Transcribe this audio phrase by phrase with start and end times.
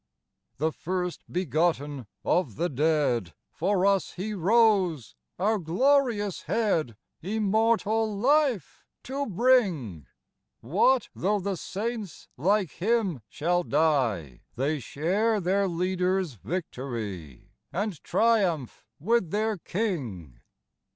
[0.57, 8.83] The First begotten of the dead, For us He rose, our glorious Head, Immortal life
[9.03, 10.07] to bring;
[10.59, 14.41] What though the saints like Him shall die?
[14.55, 20.39] They share their Leader's victory, And triumph with their King.